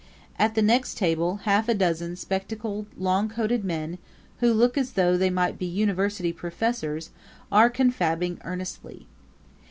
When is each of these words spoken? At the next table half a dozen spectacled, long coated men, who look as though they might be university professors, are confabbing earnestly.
At 0.39 0.55
the 0.55 0.63
next 0.63 0.97
table 0.97 1.35
half 1.43 1.69
a 1.69 1.75
dozen 1.75 2.15
spectacled, 2.15 2.87
long 2.97 3.29
coated 3.29 3.63
men, 3.63 3.99
who 4.39 4.51
look 4.51 4.75
as 4.75 4.93
though 4.93 5.15
they 5.15 5.29
might 5.29 5.59
be 5.59 5.67
university 5.67 6.33
professors, 6.33 7.11
are 7.51 7.69
confabbing 7.69 8.39
earnestly. 8.43 9.05